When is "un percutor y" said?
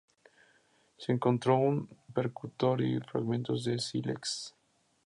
1.57-2.99